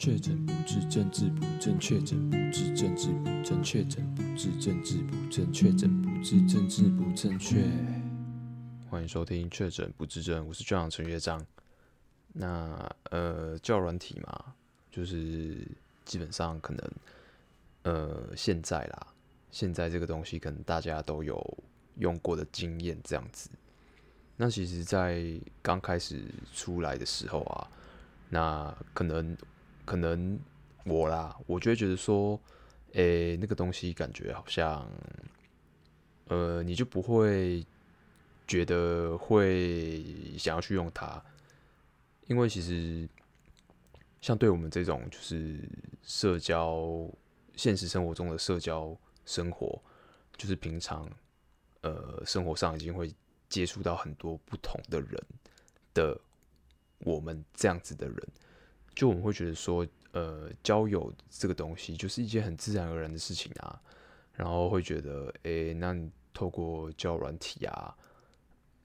[0.00, 7.62] 确诊不治，政治不正确；确诊不治，政治不正确；确诊不治，政治不正确；确诊不治，政治不正确。
[8.88, 11.44] 欢迎收听《确诊不治症》，我是队长陈乐章。
[12.32, 14.54] 那呃，教软体嘛，
[14.90, 15.68] 就是
[16.06, 16.90] 基本上可能
[17.82, 19.06] 呃，现在啦，
[19.50, 21.58] 现在这个东西可能大家都有
[21.98, 23.50] 用过的经验，这样子。
[24.38, 25.22] 那其实，在
[25.60, 26.24] 刚开始
[26.54, 27.68] 出来的时候啊，
[28.30, 29.36] 那可能。
[29.90, 30.38] 可能
[30.84, 32.40] 我啦，我就会觉得说，
[32.92, 34.88] 诶、那个东西感觉好像，
[36.28, 37.66] 呃，你就不会
[38.46, 40.04] 觉得会
[40.38, 41.20] 想要去用它，
[42.28, 43.08] 因为其实
[44.20, 45.58] 像对我们这种就是
[46.04, 47.10] 社交
[47.56, 49.82] 现实生活中的社交生活，
[50.36, 51.10] 就是平常
[51.80, 53.12] 呃生活上已经会
[53.48, 55.20] 接触到很多不同的人
[55.92, 56.16] 的
[57.00, 58.28] 我们这样子的人。
[59.00, 63.80] 就我们会觉得说，呃，交友这个东西就是一件很自然而然的事情啊，
[64.34, 67.96] 然后会觉得，诶、那你透过交友软体啊，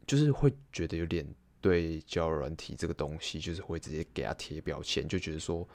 [0.08, 1.28] 就是会觉得有点
[1.60, 5.68] 对交友软体这个东西，就是会直接给他贴标签，就觉得说，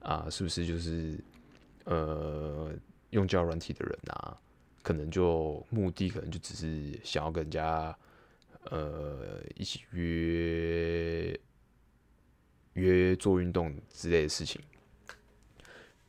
[0.00, 1.18] 啊，是不是就是，
[1.84, 2.70] 呃，
[3.12, 4.38] 用交友软体的人啊，
[4.82, 7.98] 可能就目的可能就只是想要跟人家，
[8.64, 11.40] 呃，一起约。
[12.76, 14.60] 约做运动之类的事情，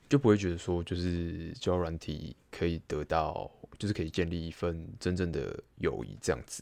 [0.10, 6.62] 就不会觉得说，就是交软体可以得到，就是可以建立一份真正的友谊这样子。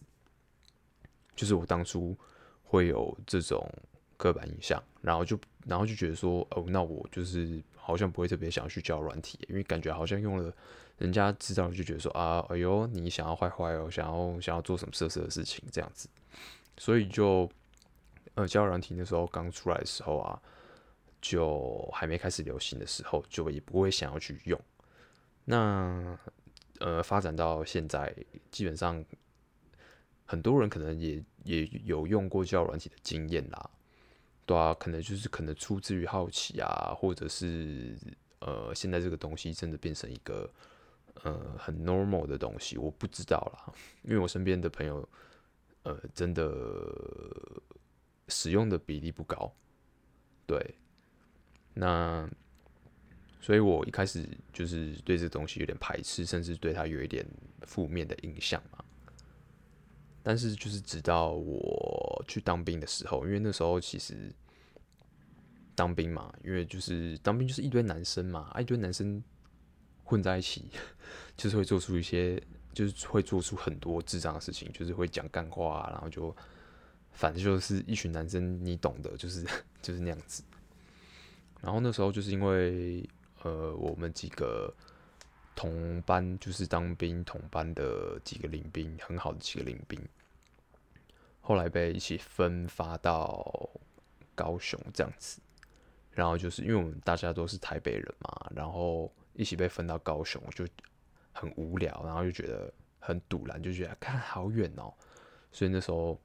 [1.35, 2.15] 就是我当初
[2.63, 3.67] 会有这种
[4.15, 10.53] 刻板印象，然后就然后就觉得说，哦，那我就是好像不会特别想要去交软体，因为感觉好像用了，
[10.99, 16.07] 人家知道就觉得说啊，哎呦，你想要坏坏哦，想要想要做什么色色的事情这样子，
[16.77, 17.49] 所以就。
[18.35, 20.41] 呃，交友软体那时候刚出来的时候啊，
[21.21, 24.59] 就还没开始流行的时候，就也不会想要去用。
[25.45, 26.17] 那
[26.79, 28.13] 呃，发展到现在，
[28.51, 29.03] 基本上
[30.25, 33.69] 很多人可能也也有用过交友软体的经验啦，
[34.45, 37.97] 对啊，可能就是可能出自于好奇啊，或者是
[38.39, 40.51] 呃，现在这个东西真的变成一个
[41.23, 45.07] 呃很 normal 的东西，我不知道啦，因为我身边的朋友
[45.83, 46.43] 呃真的。
[48.27, 49.53] 使用的比例不高，
[50.47, 50.75] 对，
[51.75, 52.27] 那
[53.39, 57.23] 所以我一开始就是对这东西有点排斥，甚至对它有一点
[57.61, 58.83] 负面的印象嘛。
[60.23, 64.33] 但是就是直到我去当兵的时候，因为那时候其实
[65.75, 69.23] 当兵嘛，因为就是当兵就是一堆男生嘛，啊，一堆男生
[70.03, 70.67] 混在一起，
[71.37, 72.41] 就是会做出一些，
[72.73, 76.35] 就是会做出很多智障的事情，就是会讲干话啊，然后就。
[77.15, 79.43] 反正就是一群男生，你懂的，就是
[79.81, 80.43] 就是那样子。
[81.61, 83.07] 然后那时候就是因为，
[83.41, 84.71] 呃，我们几个
[85.55, 89.99] 同班，就是当兵同班的几个领兵，很好的几个领兵，
[91.39, 93.69] 后来被一起分发到
[94.35, 95.39] 高雄这样子。
[96.11, 100.67] 然后就是因为我们大家都是台北人嘛，然后一起被分到高雄，就
[101.31, 104.93] 很无聊，然后就觉得很堵然，就觉得看好远哦。
[105.53, 106.19] 所以那时候。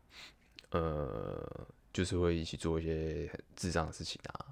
[0.70, 4.46] 呃，就是会一起做一些很智障的事情啊。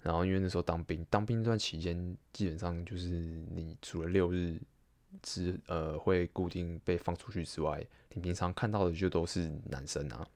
[0.00, 4.58] 然后因为那时候当兵，当兵这段期间，基本上就是你除了六日
[5.22, 10.26] 之呃会固定被放出去之外，你平常看到的就都是男生啊。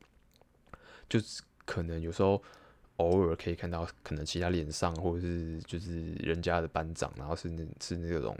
[1.08, 2.42] 就是可能有时候
[2.96, 7.48] 偶尔可以看到，可能其他连上或者是就是人家的班长，然后是
[7.80, 8.36] 是那种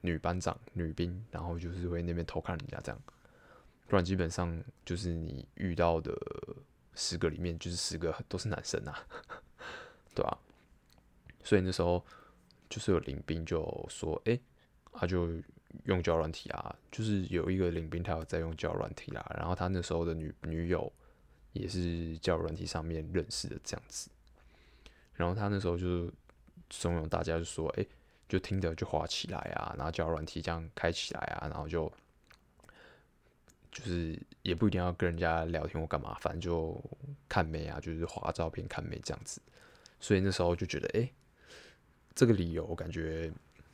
[0.00, 3.00] 女班长女兵，然后就是会那边偷看人家这样。
[3.86, 6.16] 不然基本上就是你遇到的
[6.94, 9.06] 十个里面，就是十个都是男生啊，
[10.14, 10.38] 对啊。
[11.42, 12.04] 所以那时候
[12.70, 14.40] 就是有领兵就说：“哎、
[14.92, 15.28] 他就
[15.84, 20.90] 用交软体啊，就是有一个领兵他有在用交软体啊，然后他那时候的女女友
[21.52, 24.10] 也是交软体上面认识的这样子。
[25.12, 26.10] 然后他那时候就
[26.70, 27.86] 怂恿大家就说：‘哎、
[28.28, 31.92] 就听着就滑起来啊，然后交软体这样开起来啊，然后就。’
[33.74, 36.80] 就是也不一定要跟人家聊天或干嘛，反正就
[37.28, 39.42] 看妹啊，就是滑照片看妹这样子。
[39.98, 41.10] 所以那时候就觉得，哎、
[42.14, 43.32] 这个理由我感觉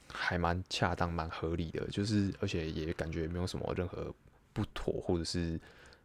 [0.08, 1.86] 还蛮恰当、蛮合理的。
[1.88, 4.10] 就是而且也感觉没有什么任何
[4.54, 5.60] 不妥，或者是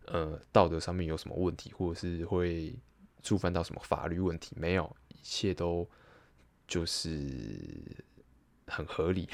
[0.07, 2.75] 呃道德上面有什么问题，或者是会
[3.23, 5.89] 触犯到什么法律问题，没有，一切都
[6.67, 7.95] 就是
[8.67, 9.29] 很合理，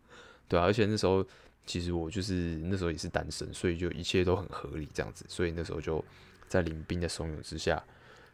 [0.48, 1.22] 对啊，而且那时候。
[1.66, 6.02] 其实我就是那时候也是单身，所以就一切都很合理这样子，所以那时候就
[6.48, 7.82] 在邻兵的怂恿之下，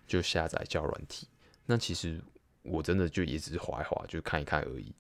[0.07, 1.27] 就下载交软体。
[1.65, 2.21] 那其实
[2.63, 4.95] 我真的就也只是滑一滑，就看一看而已，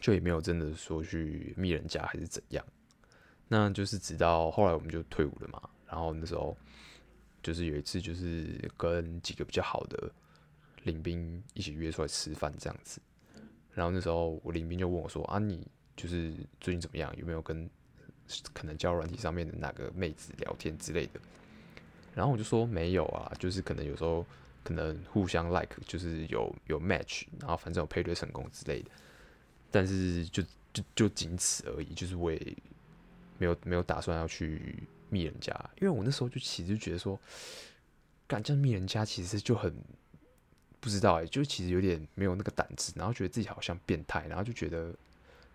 [0.00, 2.64] 就也没有真的说去密人家还是怎样。
[3.48, 6.56] 那就是直到后来我们就退伍了嘛，然后那时候
[7.42, 10.10] 就是有一次就是跟几个比较好的
[10.84, 13.00] 领兵一起约出来吃饭这样子，
[13.72, 15.66] 然后那时候我领兵就问我说：“啊，你
[15.98, 17.14] 就是最近怎么样？
[17.18, 17.68] 有没有跟
[18.54, 21.20] 可能交友软体上面的那个妹子聊天之类的？”
[22.16, 24.24] 然后我就说：“没有啊，就是可能有时候
[24.64, 28.90] 可能互相 like，就是有有 match，然后反正有配对成功之类的，
[29.70, 30.42] 但是就
[30.72, 32.40] 就就仅此而已，就是我也。”
[33.40, 37.16] 没有没有打算要去密人家，因为我那时候就其实觉得说，
[38.26, 39.72] 干这样密人家其实就很
[40.80, 44.92] 不知道哎、就其实有点没有那个胆子，然后觉得自己好像变态，然后就觉得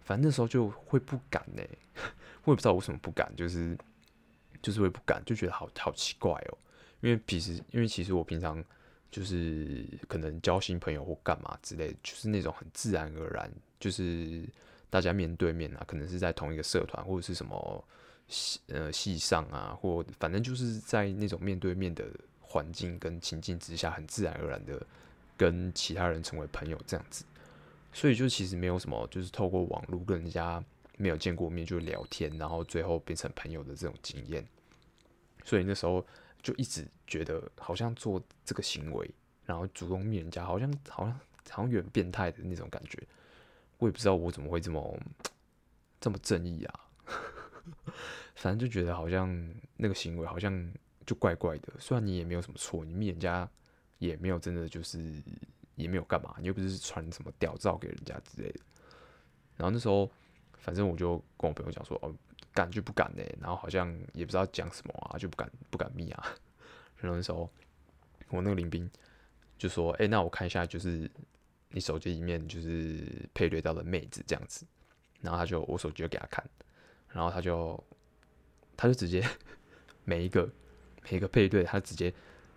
[0.03, 1.63] 反正那时候就会不敢呢、
[2.45, 3.77] 我也不知道为什么不敢，就是
[4.61, 6.57] 就是会不敢，就觉得好好奇怪哦、
[7.01, 8.63] 因为其实因为其实我平常
[9.11, 14.43] 就是可能交新朋友或干嘛之类，就是那种很自然而然，就是。
[14.89, 17.83] 大家面对面啊，可能是在同一个社团或者是什么
[18.27, 22.05] 系呃系上啊，或反正就是在那种面对面的
[22.39, 24.85] 环境跟情境之下，很自然而然的
[25.35, 27.25] 跟其他人成为朋友这样子。
[27.93, 30.61] 所以就其实没有什么，就是透过网络跟人家
[30.97, 34.45] 没有见过面就聊天，然后最后变成朋友的这种经验。
[35.45, 36.05] 所以那时候
[36.41, 39.09] 就一直觉得好像做这个行为，
[39.45, 41.19] 然后主动面人家，好像好像
[41.49, 42.97] 好像有点变态的那种感觉。
[43.77, 44.99] 我也不知道我怎么会这么
[45.99, 46.79] 这么正义啊，
[48.35, 50.73] 反正就觉得好像那个行为好像
[51.05, 51.73] 就怪怪的。
[51.79, 53.49] 虽然你也没有什么错，你面人家
[53.99, 55.21] 也没有真的就是
[55.75, 58.59] 也没有干嘛，你又不是传什么屌照给人家之类的。
[59.57, 60.09] 然后那时候
[60.57, 62.13] 反正我就跟我朋友讲说，哦，
[62.53, 63.23] 敢就不敢呢。
[63.39, 66.35] 然后好像也不知道讲什么啊，就不敢不敢密啊。
[66.97, 67.49] 然后那时候
[68.29, 68.89] 我那个林兵
[69.57, 71.09] 就说，哎，那我看一下就是。
[71.75, 74.63] 你手机里面就是配对到的妹子这样子，
[75.21, 76.47] 然后他就我手机就给他看，
[77.09, 77.83] 然后他就
[78.77, 79.27] 他就直接
[80.03, 80.47] 每一个
[81.01, 82.13] 每一个配对，他直接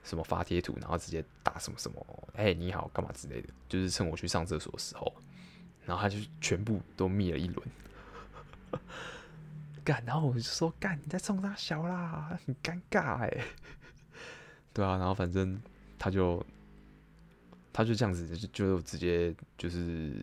[0.07, 5.13] 什么发贴图，然后直接打什么什么，哎、你好干嘛之类的，就是趁我去上厕所的时候，
[5.85, 7.69] 然后他就全部都密了一轮，
[9.85, 13.45] 干，然后我就说干你在冲他小啦，很尴尬哎，
[14.73, 15.61] 对啊，然后反正
[15.99, 16.43] 他就。
[17.79, 20.15] 他就这样子，就就直接就是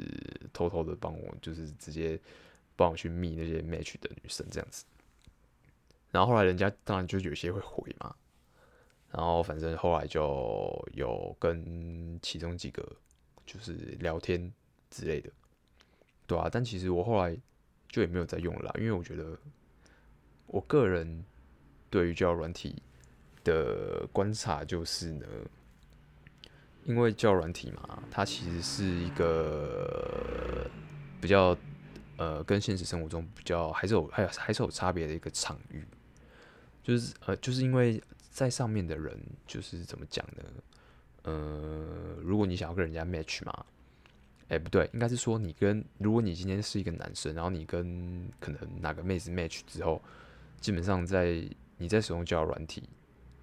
[0.51, 2.19] 偷偷的帮我，就是直接
[2.75, 4.83] 帮我去密那些 match 的女生这样子。
[6.09, 8.15] 然后后来人家当然就有些会回嘛，
[9.13, 12.83] 然后反正后来就有跟其中几个
[13.45, 14.51] 就是聊天
[14.89, 15.29] 之类的，
[16.27, 16.49] 对啊。
[16.51, 17.37] 但其实我后来
[17.87, 19.37] 就也没有再用了啦，因为我觉得
[20.47, 21.23] 我个人
[21.89, 22.81] 对于教软体
[23.43, 25.25] 的观察就是呢。
[26.85, 30.69] 因为教软体嘛，它其实是一个
[31.21, 31.55] 比较
[32.17, 35.81] 呃，跟现实生活中比较还是有还有还是有差别的一个场域，
[36.83, 38.03] 就是呃，就是因为
[38.33, 40.43] 在上面的人就是怎么讲呢？
[41.21, 43.65] 呃，如果你想要跟人家 match 嘛，
[44.49, 50.01] 哎，不对，应该是说你跟如果你今天是一个男生，然后你跟可能哪个妹子 match 之后，
[50.59, 51.47] 基本上在
[51.77, 52.89] 你在使用交友软体，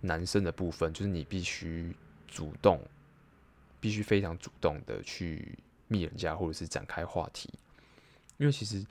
[0.01, 1.95] 男生的部分就是你必须
[2.27, 2.79] 主动。
[3.83, 5.59] 必须非常主动的去
[5.89, 7.49] 密人家，或者是展开话题，
[8.37, 8.85] 因为其实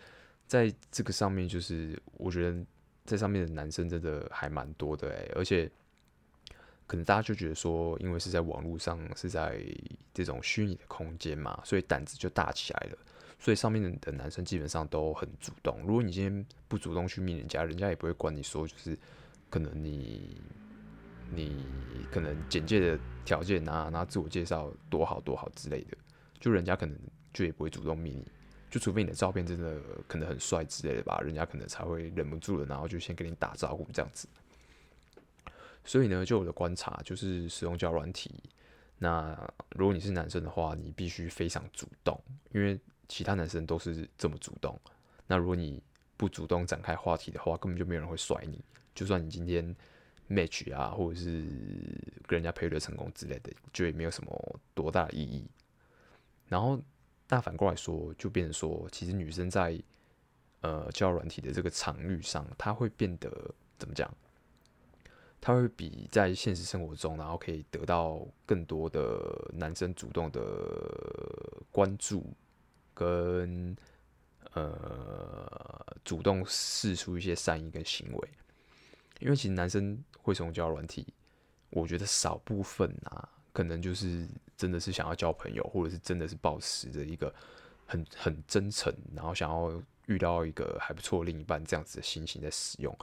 [0.48, 2.65] 在这个上面，就是我觉得
[3.06, 5.70] 在上面的男生真的还蛮多的哎，而且
[6.89, 9.63] 可能大家就觉得说，因为是在网络上，是在
[10.12, 12.98] 这种虚拟的空间嘛，所以胆子就大起来了，
[13.38, 15.79] 所以上面的男生基本上都很主动。
[15.86, 18.98] 如果你今天不主动去密人家，人家也不会管你说，就是
[19.50, 20.41] 可能你。
[21.31, 21.63] 你
[22.12, 25.96] 可能简介的条件啊，然后自我介绍多好多好之类的，
[26.39, 27.00] 就人家可能
[27.31, 28.25] 就也不会主动密你，
[28.67, 34.27] 就除非你的照片真的可能很帅之类的吧，人家可能才会忍不住了，然后就先跟你打招呼这样子。
[35.83, 38.31] 所以呢，就我的观察，就是使用交软体，
[38.98, 39.36] 那
[39.71, 42.19] 如果你是男生的话，你必须非常主动，
[42.51, 44.79] 因为其他男生都是这么主动。
[45.27, 45.81] 那如果你
[46.17, 49.75] 不主动展开话题的话，根本就没有人会甩你，就算你今天。
[50.31, 51.43] match 啊，或者是
[52.27, 55.50] 跟人家配对成功之类的，就也没有什么多大的意义。
[56.48, 56.79] 然后，
[57.27, 59.81] 那反过来说，就变成说，其实女生在
[60.62, 64.07] 呃交软体的这个场域上，她会变得怎么讲？
[65.41, 70.41] 他会比在现实生活中，然后可以得到更多的男生主动的
[71.72, 72.34] 关注，
[72.93, 73.75] 跟
[74.53, 78.29] 呃主动释出一些善意跟行为。
[79.19, 81.05] 因为其实男生会使用交友软体，
[81.69, 87.34] 我觉得少部分啊，可能就是真的是想要交朋友，或者是真的是抱持着一个
[87.86, 92.98] 很很真诚，然后想要遇到一个还不错另一半这样子的心情在使用。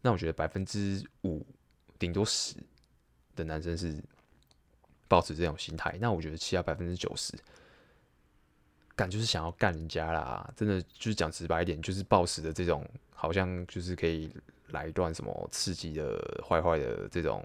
[0.00, 1.44] 那我觉得百分之五
[1.98, 2.54] 顶多十
[3.34, 3.96] 的男生是
[5.08, 7.34] 抱持这种心态，那我觉得其他百分之九十，
[8.94, 14.30] 干就是想要干人家啦，真的就是讲直白一点，就是抱持的这种好像就是可以
[14.68, 17.44] 来一段什么刺激的坏坏的这种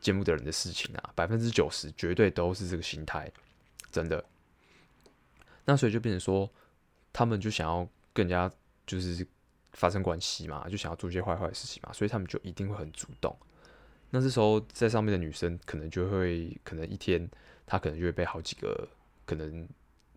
[0.00, 3.30] 见不得人的事情啊，百分之九十绝对都是这个心态，
[3.90, 4.22] 真的。
[5.64, 6.50] 那所以就变成说，
[7.12, 8.50] 他们就想要更加
[8.86, 9.26] 就是。
[9.72, 13.36] 发生关系嘛，就想要做一些坏坏的事情嘛，所以他们就一定会很主动。
[14.10, 17.30] 那这时候在上面的女生可能就会，可能一天
[17.64, 18.88] 她可能就会被好几个，
[19.24, 19.68] 可能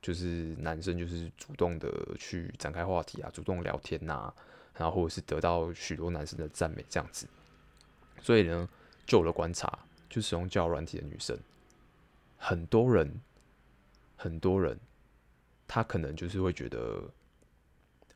[0.01, 4.33] 就是男生就是主动的去展开话题啊，主动聊天呐、啊，
[4.75, 7.27] 然后或者是得到许多男生的赞美这样子。
[8.19, 8.67] 所以呢，
[9.05, 9.77] 就我的观察，
[10.09, 11.37] 就使用交友软体的女生，
[12.37, 13.21] 很多人，
[14.15, 14.79] 很多人，
[15.67, 17.03] 她可能就是会觉得，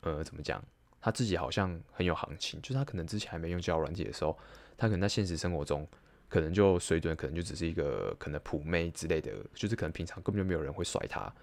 [0.02, 0.64] 呃，怎么讲？
[1.08, 4.38] 他自己好像很有行情，就是他可能之前还没用交友软体的时候，
[4.76, 5.88] 他可能在现实生活中
[6.28, 11.34] 可能就水准可能就只是一个可能普妹之类的，就是可能平常根本就没有人会甩他，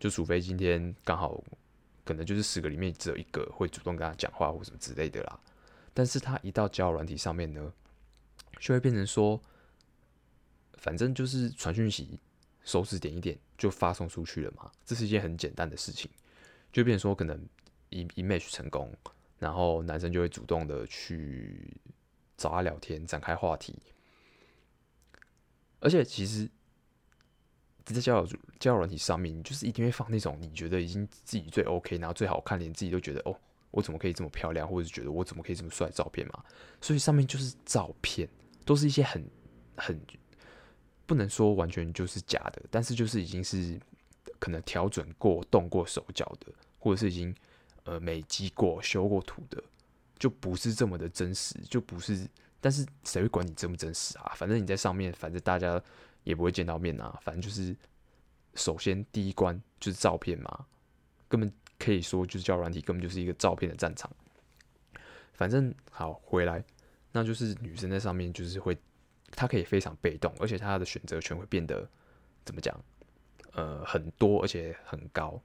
[0.00, 1.40] 就除非今天刚好
[2.04, 5.38] 可能就是十个里面只有一个会主动跟他讲话或什么之类的啦。
[5.94, 7.72] 但是他一到交友软体上面呢，
[8.58, 9.40] 就会变成说，
[10.78, 12.18] 反正就是传讯息，
[12.64, 16.10] 手指点一点就发送出去了嘛，这是一件很简单的事情，
[16.72, 17.40] 就变成说可能。
[17.92, 18.92] 一一 match 成功，
[19.38, 21.76] 然后男生就会主动的去
[22.36, 23.78] 找他聊天，展开话题。
[25.80, 26.48] 而且其实，
[27.84, 33.36] 在交友交友软体上面，你就是一定会放那种你觉得已经自己最 OK，然后最好看，连自己都觉得哦，
[33.72, 36.44] 我怎么可以这么漂亮，或者是觉得我怎么可以这么帅照片嘛？
[36.80, 38.28] 所以上面就是照片，
[38.64, 39.28] 都是一些很
[39.76, 40.00] 很
[41.04, 43.78] 不能说完全就是假的，但是就是已经是
[44.38, 47.34] 可能调整过、动过手脚的，或者是已经。
[47.84, 49.60] 呃，美肌过、修过图的，
[50.16, 52.28] 就不是这么的真实，就不是。
[52.60, 54.32] 但是谁会管你真不真实啊？
[54.36, 55.82] 反正你在上面，反正大家
[56.22, 57.18] 也不会见到面啊。
[57.20, 57.76] 反正就是，
[58.54, 60.64] 首先第一关就是照片嘛，
[61.28, 64.08] 根本可以说就是交友软体，根本就是一个照片的战场。
[65.32, 66.62] 反正好回来，
[67.10, 68.78] 那就是女生在上面就是会，
[69.32, 71.90] 她可以非常被动，而且她的选择权会变得
[72.44, 72.80] 怎么讲？
[73.54, 75.42] 呃，很多而且很高，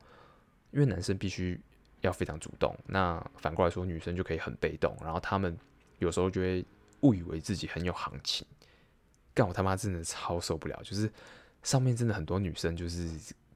[0.70, 1.60] 因为男生必须。
[2.02, 5.58] 要非常主动，那反过来说，女生就可以很被动，然后他们
[5.98, 6.64] 有时候就会
[7.02, 8.46] 误以为自己很有行情，
[9.34, 11.12] 干我他妈真的超受不了，就是
[11.64, 13.10] 上面真的很多女生，就是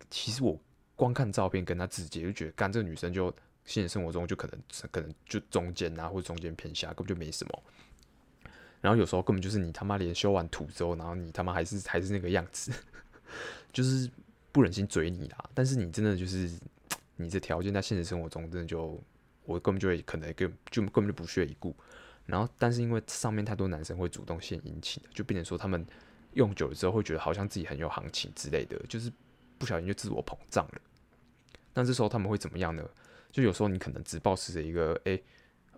[0.09, 0.59] 其实我
[0.95, 3.31] 光看照片跟她直接就觉得，干这个女生就
[3.63, 4.59] 现实生活中就可能
[4.91, 7.63] 可能就中间啊，或者中间偏下，根本就没什么。
[8.81, 12.71] 然后有时候根本就是你他妈连修完图之后，然后你他妈还是还是那个样子，
[13.71, 14.09] 就是
[14.51, 15.49] 不忍心追你啦。
[15.53, 16.49] 但是你真的就是。
[17.15, 19.01] 你这条件在现实生活中真的就，
[19.45, 21.75] 我根本就会可能根就根本就不屑一顾。
[22.25, 25.85] 然后，但是因为上面太多男生会主动献殷勤，就变成说他们
[26.33, 29.11] 用久了之后会觉得好像自己很有行情之类的，就是
[29.57, 30.81] 不小心就自我膨胀了。
[31.73, 32.87] 那这时候他们会怎么样呢？
[33.31, 35.19] 就有时候你可能只抱持着一个，哎、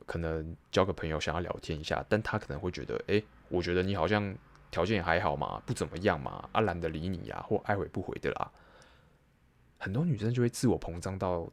[0.05, 4.35] 可能交个朋友想要聊天一下，但他可能会觉得，哎、我觉得你好像
[4.69, 8.51] 条件也还好嘛，不怎么样嘛，啊，懒得理你呀、或爱回不回的啦。
[9.83, 11.51] 很多女生就会自我膨胀到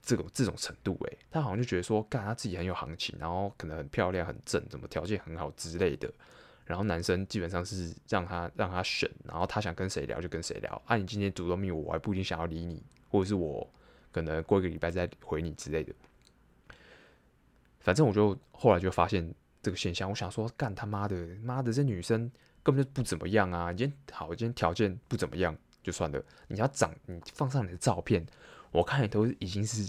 [0.00, 6.08] 这种这种程度，诶，她好像就觉得说，干她自己很有行情，然后可能很漂亮、很正，怎么条件很好之类的。
[6.64, 10.80] 然后男生基本上是让她让她选，然后她想跟谁聊就跟谁聊。
[10.86, 12.80] 啊，你今天主动密我，我还不一定想要理你，
[13.10, 13.68] 或者是我
[14.12, 15.92] 可能过一个礼拜再回你之类的。
[17.80, 19.28] 反正我就后来就发现
[19.60, 22.30] 这个现象，我想说，干他妈的，妈的，这女生
[22.62, 23.72] 根本就不怎么样啊！
[23.72, 25.56] 今天好，今天条件不怎么样。
[25.86, 28.26] 就算了，你要长，你放上你的照片，
[28.72, 29.88] 我看你都已经是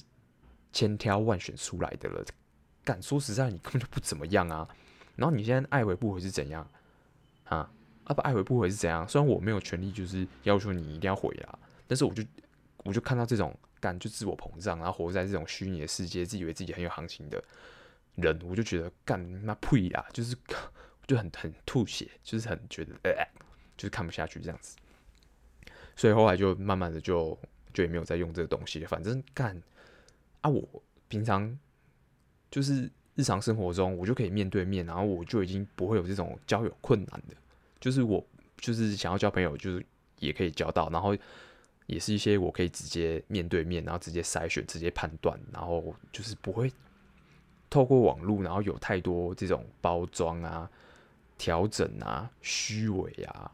[0.72, 2.24] 千挑万选出来的了。
[2.84, 4.70] 敢说实在，你根本就不怎么样啊。
[5.16, 6.70] 然后你现在爱回不回是怎样
[7.46, 7.68] 啊？
[8.04, 9.10] 啊不爱回不回是怎样？
[9.10, 12.24] 虽然我没有权利就是要求你一定要回啊，但是我就
[12.84, 17.44] 我就看到这种干就自我膨胀，然后活在这种虚拟的世界，自以为自己很有行情的
[18.18, 20.38] 人，我就觉得干那呸啊，就是
[21.08, 23.28] 就很很吐血，就是很觉得呃，
[23.76, 24.78] 就是看不下去这样子。
[25.98, 27.38] 所以后来就慢慢的就
[27.74, 28.88] 就也没有再用这个东西了。
[28.88, 29.62] 反正干
[30.40, 30.64] 啊，我
[31.10, 31.58] 平常
[32.50, 37.36] 就是日常生活中我就可以面对面，然后我就已经不会有这种交友困难的。
[37.80, 38.26] 就是我
[38.58, 39.86] 就是想要交朋友，就是
[40.20, 41.18] 也可以交到，然后
[41.88, 46.72] 也是一些我可以直接面对面，然后直接筛选、直接判断，然后就是不会
[47.70, 50.70] 透过网络，然后有太多这种包装啊、
[51.38, 53.52] 调整啊、虚伪啊。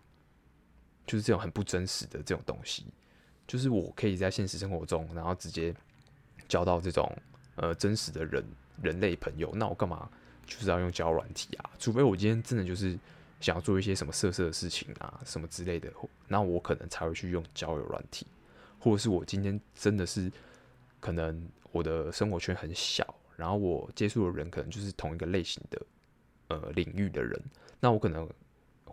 [1.06, 2.86] 就是这种很不真实的这种东西，
[3.46, 5.76] 就是我可以在现实生活中，然后直接
[6.48, 7.14] 交到这种
[7.56, 8.46] 呃真实的人
[8.82, 10.10] 人类朋友，那我干嘛
[10.46, 11.70] 就是要用交软体啊？
[11.78, 12.98] 除非我今天真的就是
[13.42, 15.92] 想要做一些什么色色的事情啊，什么之类的，
[16.30, 18.26] 那我可能才会去用交友软体，
[18.80, 20.32] 或者是我今天真的是
[21.02, 25.82] 可能我的生活圈很小，然后我接触的人可能就是同一个类型的
[26.48, 27.38] 呃领域的人，
[27.82, 28.30] 那我可能。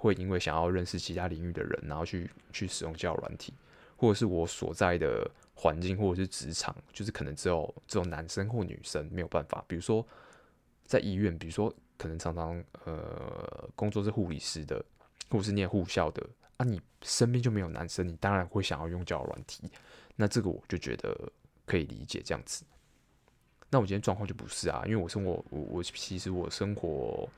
[0.01, 3.53] 会因为想要认识其他领域的人，然后去去使用交友软体，
[3.97, 9.63] 或者是我所在的环境，或者是职场，就是可能只有只有男生或女生没有办法。
[9.69, 10.03] 比如说
[10.87, 14.83] 在医院，比如说可能常常呃工作是护理师的，
[15.29, 16.27] 或者是念护校的
[16.57, 19.71] 啊，你身边就没有男生，你当然会想要用交友软体。
[20.17, 21.15] 那这个我就觉得
[21.67, 22.65] 可以理解这样子。
[23.69, 27.29] 那我今天状况就不是啊，因为我生活我我其实我生活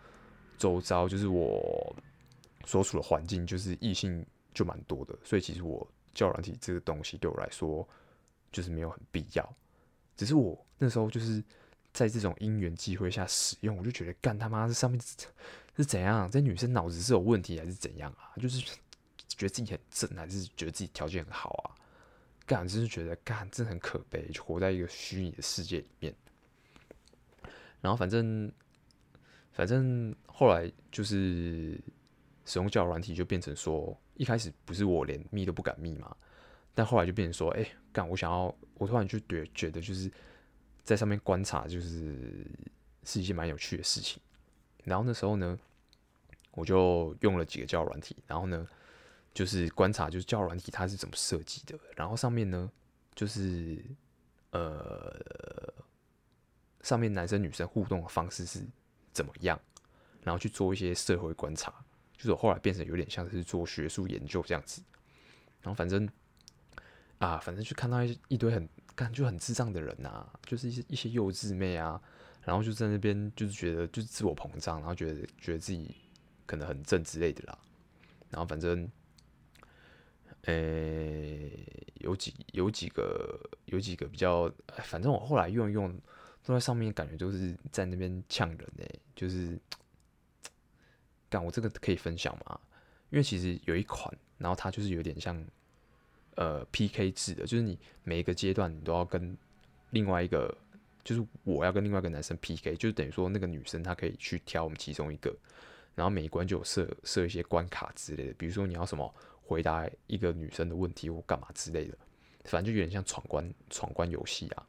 [0.56, 1.92] 周遭就是我。
[2.64, 7.86] 所处的环境就是异性就蛮多的，所以其实我交友软体这个东西对我来说
[8.52, 9.54] 就是没有很必要。
[10.16, 11.42] 只是我那时候就是
[11.92, 15.00] 在这种因缘际会下使用，我就觉得干他妈这上面
[15.76, 16.30] 是怎样？
[16.30, 18.30] 这女生脑子是有问题还是怎样啊？
[18.40, 18.60] 就是
[19.26, 21.74] 觉得自己很正，还是觉得自己条件很好啊？
[22.46, 26.14] 干就是觉得干真的很可悲，就活在一个虚拟的世界里面。
[27.80, 28.52] 然后反正
[29.52, 31.80] 反正后来就是。
[32.44, 36.16] 使用交友软体就变成说，一开始不是我连密都不敢密嘛，
[36.74, 40.10] 但后来就变成说，哎、欸，干我想要，我突然就觉觉得就是
[40.82, 42.46] 在上面观察，就是
[43.04, 44.20] 是一件蛮有趣的事情。
[44.84, 45.58] 然后那时候呢，
[46.50, 48.66] 我就用了几个交友软体，然后呢，
[49.32, 52.70] 就是观察就是交友软体它是怎么设计的，然后上面呢，
[53.14, 53.84] 就是
[54.50, 55.16] 呃，
[56.80, 58.66] 上面男生女生互动的方式是
[59.12, 59.60] 怎么样，
[60.22, 61.72] 然后去做一些社会观察。
[62.22, 64.80] 就是我后来变成有点像是做学术研究这样子，
[65.60, 66.08] 然后反正
[67.18, 72.00] 啊，反正就看到一一堆很干就很智障的人呐、就是一些一些幼稚妹啊，
[72.42, 75.96] 然后就在那边就是觉得就是自我膨胀，然后觉得觉得自己
[76.46, 77.58] 可能很正之类的啦，
[78.30, 78.88] 然后反正，
[80.42, 80.52] 呃、
[81.94, 84.48] 有几有几个有几个比较，
[84.84, 85.92] 反正我后来用用
[86.44, 89.58] 坐在上面，感觉就是在那边呛人哎、欸，就是。
[91.40, 92.58] 我这个可以分享吗？
[93.10, 95.46] 因为其实有一款，然后它就是有点像
[96.34, 99.36] 呃 PK 制的，就是你每一个阶段你都要跟
[99.90, 100.52] 另外一个，
[101.04, 105.30] 就是我要跟另外一个男生 PK，就等于说那个女生她可以去挑我们其中一个，
[105.94, 111.98] 然后每一关就有设设一些关卡之类的，比如说你要什么回答一个女生的问题或干嘛之类的，
[112.44, 114.66] 反正就有点像闯关闯关游戏啊，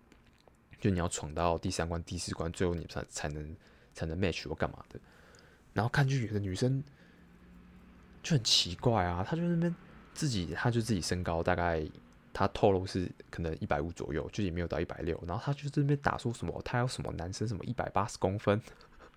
[0.81, 3.55] 就你要闯到第三关、第四关，最后你才才能
[3.93, 4.99] 才能 match 或干嘛的。
[5.73, 6.83] 然后看就有的女生
[8.21, 9.75] 就很奇怪啊，她就那边
[10.13, 11.85] 自己，她就自己身高大概，
[12.31, 15.21] 她透露是可能一百五左右，就也没有到一百六。
[15.27, 18.61] 然后她就在那边打说什么，她要什么男生什么一百八十公分，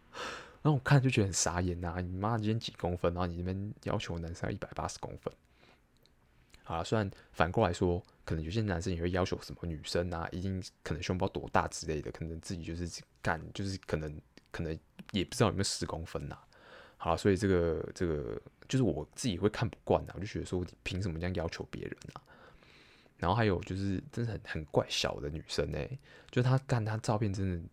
[0.63, 5.33] 然后我看就觉得很傻眼呐、啊，你妈今天几公分，然后你那边要求男生要一百八十公分。
[6.65, 14.77] 好了，虽然反过来说，可能有些男生也会要求什么女生啊，一定可能胸包多大之类的，可能自己就是干，就是可能可能
[15.13, 16.37] 也不知道有没有十公分呐、
[16.97, 22.23] 好，所以这个这个就是我自己会看不惯的，我就觉得说，凭什么这样要求别人啊？
[23.19, 25.99] 然后还有就是，真的很很怪小的女生哎、欸，
[26.31, 27.69] 就她干她照片真的，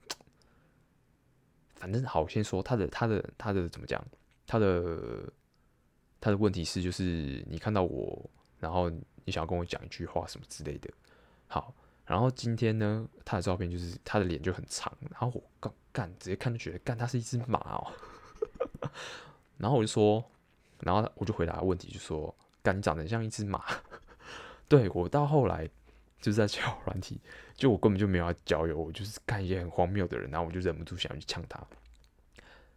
[1.76, 4.02] 反正好，先说她的她的她的怎么讲？
[4.46, 5.30] 她的
[6.22, 8.90] 她的问题是，就是你看到我，然后
[9.26, 10.90] 你想要跟我讲一句话什么之类的。
[11.48, 17.92] 好，然后今天呢，她的照片就是她的脸就很长，然后我干干直接看就觉得干她是一只马哦。
[19.58, 20.24] 然后我就说，
[20.80, 23.64] 然后我就回答问题，就说：“干，你长得像一只马。
[24.68, 25.70] ”对，我到后来
[26.20, 27.22] 就是在交软体，
[27.56, 31.62] 就我根本就没有要交友，我就是看一些很荒谬的人，然后我就忍不住想去呛他。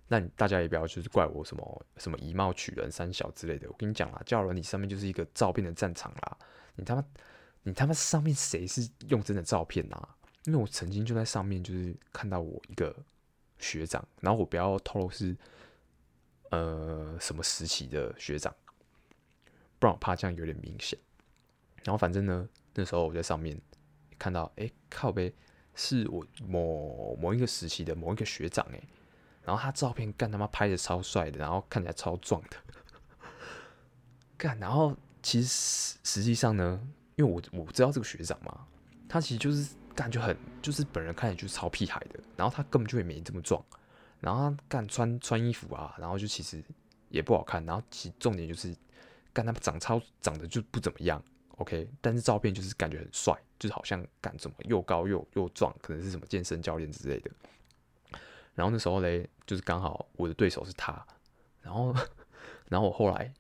[0.09, 3.66] 那你大家也不要就是怪我什么什么以貌取人、三小之类的。
[3.68, 6.38] 我跟你讲啦，交友软体上面就是一个照片的战场啦。
[6.76, 7.05] 你他妈，
[7.62, 10.16] 你他妈上面谁是用真的照片啊？
[10.44, 12.94] 因为我曾经就在上面就是看到我一个
[13.59, 15.37] 学长，然后我不要透露是。
[16.51, 18.55] 呃，什么时期的学长？
[19.79, 20.99] 不然我怕这样有点明显。
[21.85, 23.61] 然后反正呢，那时候我在上面
[24.19, 25.35] 看到，哎、靠背
[25.75, 28.83] 是我某某一个时期的某一个学长哎。
[29.45, 32.57] 然后他照片干他妈拍的超帅的，然后看起来超壮的。
[34.37, 36.81] 干，然后其实实际上呢，
[37.15, 38.67] 因为我我知道这个学长嘛，
[39.09, 43.65] 他其实就是干就很就是本人看起来就是超屁孩的，然后他根本就也没这么壮。
[44.20, 46.62] 然后他干穿穿衣服啊，然后就其实
[47.09, 47.64] 也不好看。
[47.64, 48.74] 然后其重点就是
[49.33, 51.22] 干他长超长得就不怎么样
[51.59, 57.31] ，OK，但是照片就是感觉很帅，就是好像干什么又高又又壮，可能是什么健身教练之类的。
[58.55, 61.07] 然后那时候嘞，就是刚好我的对手是他，
[61.61, 61.94] 然后
[62.68, 63.33] 然后我后来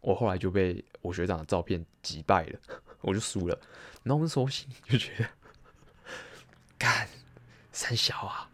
[0.00, 2.58] 我后来就被我学长的照片击败了，
[3.02, 3.60] 我就输了。
[4.02, 5.28] 然后那时候心里就觉得，
[6.78, 7.06] 干
[7.70, 8.49] 三小啊，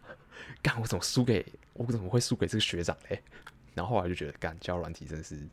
[0.61, 3.21] 干我怎么输给我怎么会输给这个学长嘞？
[3.73, 5.47] 然后后来就觉得，干教软体真是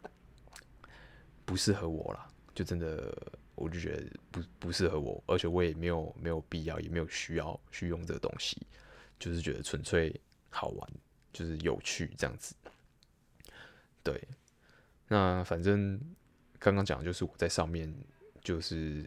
[1.45, 3.15] 不适合我了，就真的
[3.55, 8.67] 我就觉得不不适合我，而且我也没有没有必要，也没有需要去用这个东西。
[9.17, 10.15] 就是觉得纯粹
[10.51, 10.91] 好玩，
[11.33, 12.55] 就是有趣这样子。
[14.03, 14.21] 对，
[15.07, 15.99] 那反正
[16.59, 17.95] 刚刚讲的就是我在上面
[18.43, 19.03] 就是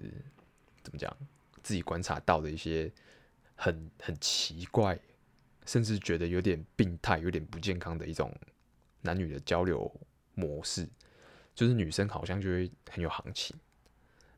[0.81, 1.15] 怎么讲，
[1.61, 2.91] 自己观察到的一些
[3.55, 4.97] 很很奇怪，
[5.67, 8.33] 甚至觉得有点病态、有点不健康的一种
[9.01, 9.93] 男女的交流
[10.33, 10.89] 模式。
[11.53, 13.55] 就是女生好像就会很有行情，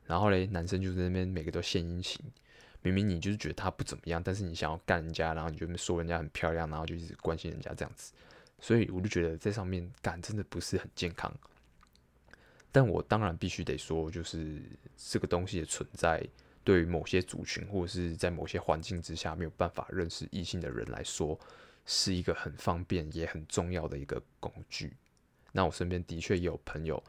[0.06, 2.18] 然后嘞，男生就在那边每个都献殷勤。
[2.80, 8.14] 明明你就是觉得他不怎么样，但是你想要干人家，然后你就说人家很漂亮，然后就一直关心人家这样子，
[8.58, 11.30] 所以我就觉得在上面干真的不是很健康。
[12.72, 14.62] 但我当然必须得说，就是
[14.96, 16.26] 这个东西的存在，
[16.70, 21.36] 对于某些族群或者是在某些环境之下没有办法认识异性的人来说，
[21.84, 24.96] 是一个很方便也很重要的一个工具。
[25.50, 27.02] 那我身边的确也有朋友，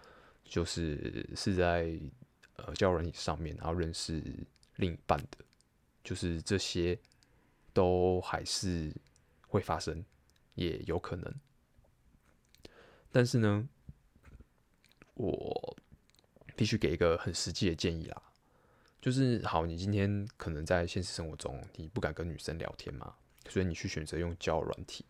[0.44, 1.96] 就是是在
[2.56, 4.20] 呃交友软上面，然后认识
[4.78, 5.38] 另一半的。
[6.04, 6.98] 就是这些
[7.72, 8.92] 都还是
[9.48, 10.04] 会发生，
[10.56, 11.32] 也有可能。
[13.12, 13.70] 但是呢，
[15.14, 15.78] 我
[16.56, 18.24] 必须给一个很实际的建议啦，
[19.02, 23.16] 就是好，你今天可能在现实生活中你不敢跟女生聊天嘛，
[23.50, 25.04] 所以你去选择用交友软体。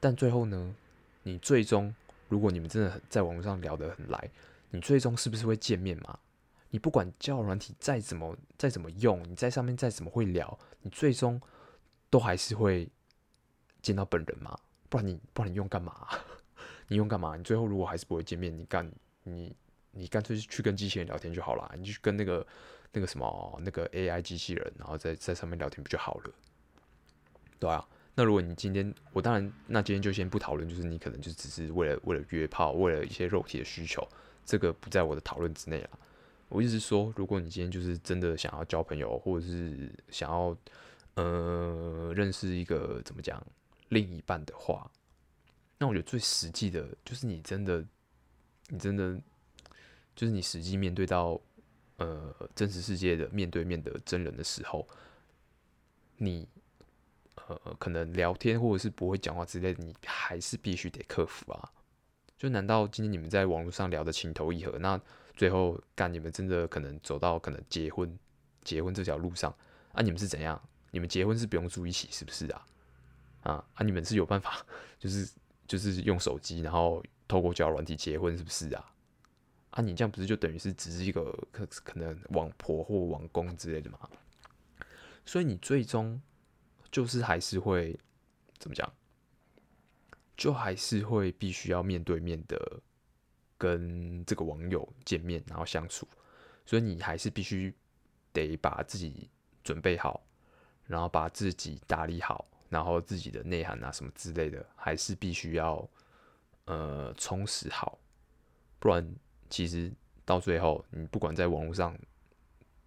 [0.00, 0.74] 但最后呢，
[1.22, 1.94] 你最终
[2.28, 4.30] 如果你们真的在网络上聊得很来，
[4.70, 6.18] 你最终是不是会见面嘛？
[6.70, 11.40] 你不管交友软体再怎么再怎么用，你在上面再怎么会聊，你最终
[12.08, 12.88] 都还是会
[13.82, 14.58] 见到本人嘛？
[14.88, 16.08] 不然你不然你用干嘛？
[16.88, 17.36] 你用干嘛？
[17.36, 18.90] 你最后如果还是不会见面，你干
[19.22, 19.54] 你
[19.94, 22.46] 你干脆去跟机器人聊天就好了，你去跟那个
[22.92, 26.30] 那个什么那个 AI 机器人，然后在在上面聊天不就好了？
[27.58, 27.86] 对啊。
[28.16, 34.06] 那如果你今天我当然那今天就先不讨论，就是你可能就只是为了为了约炮，为了一些肉体的需求，
[34.44, 35.90] 这个不在我的讨论之内了。
[36.48, 40.56] 我意思是说，如果你今天就是真的想要交朋友，或者是想要
[41.14, 43.44] 呃认识一个怎么讲
[43.88, 44.88] 另一半的话，
[45.78, 47.84] 那我觉得最实际的就是你真的，
[48.68, 49.20] 你真的
[50.14, 51.40] 就是你实际面对到
[51.96, 54.86] 呃真实世界的面对面的真人的时候，
[56.16, 56.48] 你
[57.46, 61.70] 呃可能聊天或者是不会讲话之类的，你还是必须得克服啊。
[62.36, 65.00] 就难道今天你们在网络上聊的情投意合，那
[65.34, 68.18] 最后干你们真的可能走到可能结婚
[68.62, 69.54] 结婚这条路上
[69.92, 70.02] 啊？
[70.02, 70.60] 你们是怎样？
[70.90, 72.66] 你们结婚是不用住一起是不是啊？
[73.42, 73.82] 啊啊！
[73.82, 74.64] 你们是有办法
[74.98, 75.28] 就是
[75.66, 78.93] 就是用手机然后透过交友软体结婚是不是啊？
[79.74, 79.82] 啊！
[79.82, 84.08] 你这样不是就等于是只是一个可可能网婆或网公之类的吗？
[85.26, 86.20] 所以你最终
[86.92, 87.98] 就是还是会
[88.58, 88.92] 怎么讲？
[90.36, 92.80] 就还是会必须要面对面的
[93.58, 96.06] 跟这个网友见面，然后相处，
[96.64, 97.74] 所以你还是必须
[98.32, 99.28] 得把自己
[99.64, 100.24] 准备好，
[100.86, 105.88] 然后把自己打理好，然后自己的内涵啊什么之类的，还是必须要
[106.66, 107.98] 呃充实好，
[108.78, 109.14] 不然
[109.54, 109.88] 其实
[110.24, 111.96] 到最后，你不管在网络上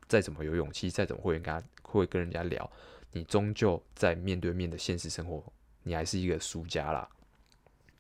[0.06, 2.70] 再怎么有勇气，再怎么会跟他会跟人家聊，
[3.14, 5.42] 你终究在面对面的现实生活，
[5.84, 7.10] 你还是一个输家啦。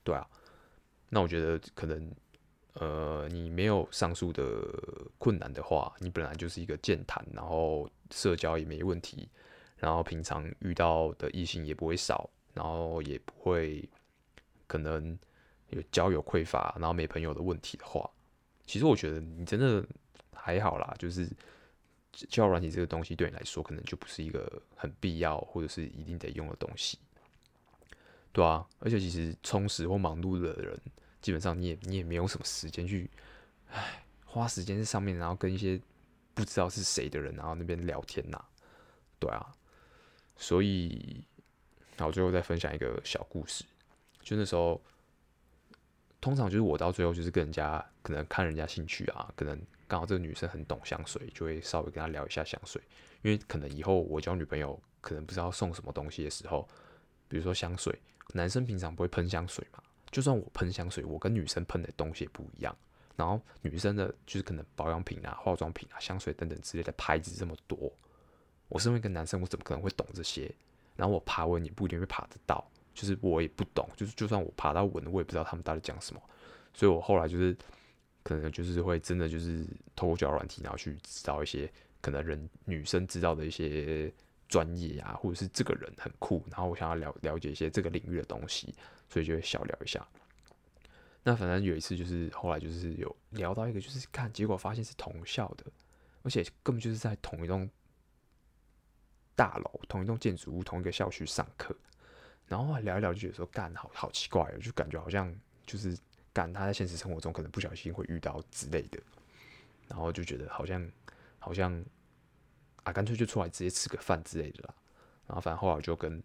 [0.03, 0.27] 对啊，
[1.07, 2.11] 那我觉得可能，
[2.73, 4.43] 呃，你没有上述的
[5.17, 9.29] 困难的话，你本来就是一个健谈，然后社交也没问题，
[9.77, 13.87] 然后平常遇到的异性也不会少，然后也不会
[14.67, 15.17] 可能
[15.69, 18.09] 有交友匮乏，然后没朋友的问题的话，
[18.67, 19.83] 其实我觉得你真的
[20.31, 21.27] 还好啦，就是
[22.11, 26.99] 交友软体这个东西对你来说，可能就不是一个很必要或者是一定得用的东西。
[28.31, 30.79] 对啊，而且其实充实或忙碌的人，
[31.21, 33.09] 基本上你也你也没有什么时间去，
[33.71, 35.81] 唉，花时间在上面，然后跟一些
[36.35, 38.39] 不知道是谁的人，然后那边聊天呐、
[39.17, 39.51] 对啊，
[40.35, 41.23] 所以，
[41.95, 43.63] 那我最后再分享一个小故事。
[44.21, 44.79] 就那时候，
[46.27, 52.81] 通常就是我到最后就是跟人家可能看人家兴趣啊，可能刚好这个女生很懂香水，就会稍微跟她聊一下香水，
[53.21, 56.67] 因为可能以后我交女朋友，可能不知道送什么东西的时候，
[57.29, 57.97] 比如说香水。
[58.33, 59.81] 男生平常不会喷香水嘛？
[60.11, 62.75] 就算我喷香水，我跟女生喷的东西也不一样。
[63.15, 67.89] 然后女生的就是可能保养品啊、化妆品啊、香水等等之类的牌子这么多，
[68.67, 70.53] 我身为一个男生，我怎么可能会懂这些？
[70.97, 76.21] 然后我爬文也不一定会爬得到，就是我也不懂，就是就算我爬到文，我也不知道他们到底讲什么。
[76.73, 77.55] 所以我后来就是
[78.23, 79.63] 可能就是会真的就是
[79.95, 84.11] 透过交友软体，然后去知道一些可能人女生知道的一些
[84.47, 88.73] 专业啊，或者是这个人很酷，然后我想要了了解一些这个领域的东西，
[89.07, 90.03] 所以就会小聊一下。
[91.21, 95.65] 那反正有一次就是后来就是有聊到一个，就是看结果发现是同校的，
[96.23, 97.69] 而且根本就是在同一栋
[99.35, 101.75] 大楼、同一栋建筑物、同一个校区上课。
[102.47, 105.33] 然后聊一聊就觉得说，干好好奇怪哦，就感觉好像
[105.65, 105.97] 就是
[106.33, 108.99] 干他在现实生活中可能不小心会遇到之类的。
[109.87, 110.91] 然后就觉得好像
[111.39, 111.83] 好像
[112.83, 114.73] 啊，干脆就出来直接吃个饭之类的啦。
[115.27, 116.21] 然后反正后来就跟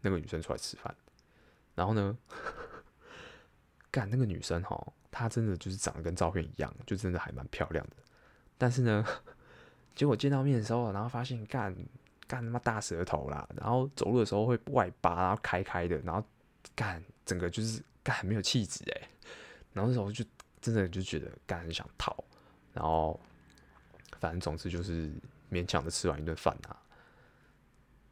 [0.00, 0.94] 那个女生出来吃饭，
[1.74, 2.16] 然后呢。
[3.92, 7.96] 干那个女生哈，她真的就是长得跟照片一样，就真的还蛮漂亮的。
[8.56, 9.04] 但是呢，
[9.96, 11.74] 结果见到面的时候，然后发现干
[12.30, 16.24] 干他妈大舌头啦，然后走路的时候会外八，然后开开的，然后
[16.76, 19.08] 干整个就是干很没有气质哎。
[19.72, 20.24] 然后那时候就
[20.60, 22.14] 真的就觉得干很想逃，
[22.72, 23.18] 然后
[24.20, 25.10] 反正总之就是
[25.50, 26.76] 勉强的吃完一顿饭啊。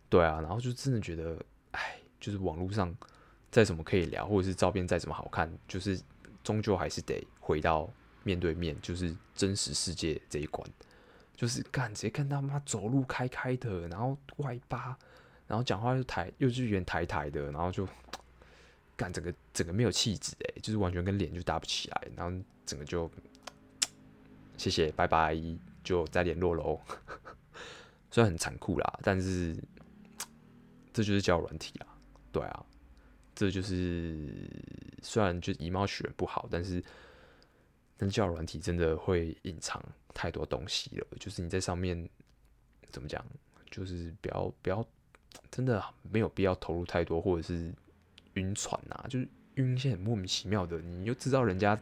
[0.08, 2.92] 对啊，然后就真的觉得，哎，就是网络上。
[3.50, 5.98] 再怎么可以聊，或者是照片再怎么好看，就是
[6.44, 7.88] 终究还是得回到
[8.22, 10.70] 面对面，就是真实世界这一关。
[11.38, 14.98] 就是干直接看他妈走路开开的，然后外八，
[15.46, 17.86] 然后讲话又抬又是圆抬抬的，然后就
[18.96, 23.08] 干整个整个没有气质诶，就是完全跟脸就搭不起来，然后整个就
[24.56, 25.40] 谢谢拜拜，
[25.84, 26.80] 就再联络喽。
[28.10, 29.56] 虽然很残酷啦，但是
[30.92, 31.86] 这就是交友软体啦，
[32.32, 32.66] 对啊。
[33.36, 34.50] 这就是
[35.00, 36.82] 虽然就以貌取人不好，但是
[37.98, 39.84] 但交友软体真的会隐藏
[40.14, 41.06] 太多东西了。
[41.20, 42.08] 就是你在上面
[42.88, 43.22] 怎么讲，
[43.70, 44.86] 就是不要不要
[45.50, 47.70] 真的没有必要投入太多，或者是
[48.34, 50.78] 晕船呐、啊，就是晕一些很莫名其妙的。
[50.78, 51.78] 你又知道人家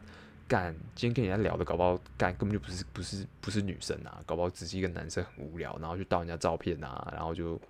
[0.47, 7.61] 干今天跟人家聊的，搞不好干根本就不是不是不是女生啊，搞不好只是一个男生很无聊，然后就盗人家照片啊，然后就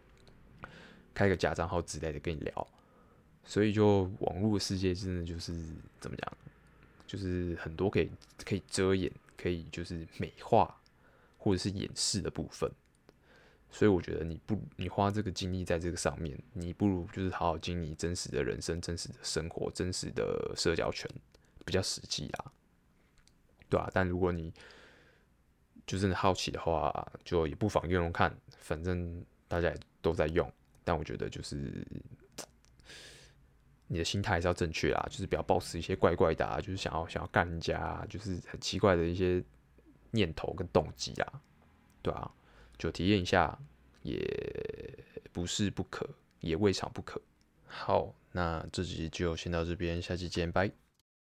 [1.14, 2.68] 开个假账号之类的跟你聊。
[3.44, 5.54] 所以，就网络世界真的就是
[6.02, 6.38] 怎么讲，
[7.08, 8.12] 就是很多可以
[8.46, 10.80] 可以遮掩，可以就是美化
[11.38, 12.70] 或者是掩饰的部分。
[13.72, 21.10] 所以，我觉得你不你花这个精力在这个上面，你不如就是好好经营真实的人生、真实的生活、真实的社交圈，
[21.66, 22.52] 比较实际啊，
[23.70, 24.54] 对啊，但如果你
[25.86, 30.52] 就真的好奇的话，就也不妨用用看，反正大家也都在用。
[30.84, 31.86] 但我觉得就是。
[33.88, 39.44] 你的心态还是要正确啊，就是不要抱持一些怪怪的啊，就是想要想要干人家啊，就是很奇怪的一些
[40.12, 41.42] 念头跟动机啊，
[42.02, 42.32] 对啊，
[42.78, 43.58] 就体验一下
[44.02, 44.20] 也
[45.32, 46.08] 不是不可，
[46.40, 47.22] 也未尝不可。
[47.66, 50.87] 好，那这集就先到这边，下期见，拜。